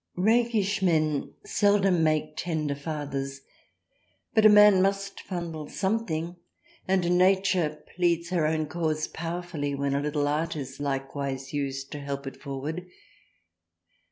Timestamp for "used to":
11.53-11.99